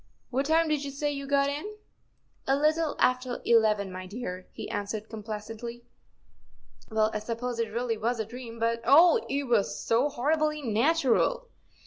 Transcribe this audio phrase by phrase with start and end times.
[0.31, 1.75] What time did you say you got in?"
[2.47, 5.83] "A little after eleven, my dear," he answered, com¬ placently."
[6.89, 9.23] Well, I suppose it really was a dream, but, oh!
[9.29, 11.49] it was so horribly natural."